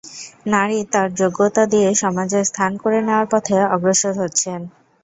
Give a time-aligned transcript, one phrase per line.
[0.45, 4.59] নারী তাঁর যোগ্যতা দিয়ে সমাজে স্থান করে নেওয়ার পথে অগ্রসর হচ্ছেন।